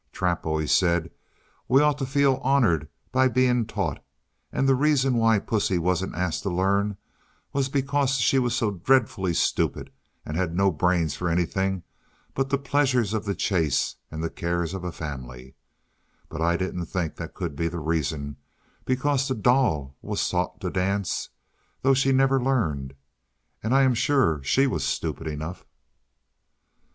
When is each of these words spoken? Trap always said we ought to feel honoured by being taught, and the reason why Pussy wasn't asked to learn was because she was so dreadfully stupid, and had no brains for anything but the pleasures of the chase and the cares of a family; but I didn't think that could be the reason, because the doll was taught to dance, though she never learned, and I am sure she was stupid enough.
Trap 0.11 0.47
always 0.47 0.71
said 0.71 1.11
we 1.67 1.79
ought 1.83 1.99
to 1.99 2.07
feel 2.07 2.41
honoured 2.43 2.87
by 3.11 3.27
being 3.27 3.67
taught, 3.67 4.03
and 4.51 4.67
the 4.67 4.73
reason 4.73 5.13
why 5.13 5.37
Pussy 5.37 5.77
wasn't 5.77 6.15
asked 6.15 6.41
to 6.41 6.49
learn 6.49 6.97
was 7.53 7.69
because 7.69 8.13
she 8.15 8.39
was 8.39 8.55
so 8.55 8.71
dreadfully 8.71 9.35
stupid, 9.35 9.91
and 10.25 10.35
had 10.35 10.55
no 10.55 10.71
brains 10.71 11.13
for 11.15 11.29
anything 11.29 11.83
but 12.33 12.49
the 12.49 12.57
pleasures 12.57 13.13
of 13.13 13.25
the 13.25 13.35
chase 13.35 13.97
and 14.09 14.23
the 14.23 14.29
cares 14.31 14.73
of 14.73 14.83
a 14.83 14.91
family; 14.91 15.53
but 16.29 16.41
I 16.41 16.57
didn't 16.57 16.85
think 16.87 17.17
that 17.17 17.35
could 17.35 17.55
be 17.55 17.67
the 17.67 17.77
reason, 17.77 18.37
because 18.85 19.27
the 19.27 19.35
doll 19.35 19.95
was 20.01 20.27
taught 20.27 20.59
to 20.61 20.71
dance, 20.71 21.29
though 21.83 21.93
she 21.93 22.11
never 22.11 22.41
learned, 22.41 22.95
and 23.61 23.71
I 23.71 23.83
am 23.83 23.93
sure 23.93 24.41
she 24.41 24.65
was 24.65 24.83
stupid 24.83 25.27
enough. 25.27 25.63